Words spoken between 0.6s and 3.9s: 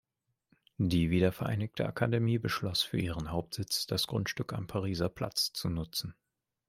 Die wiedervereinigte Akademie beschloss, für ihren Hauptsitz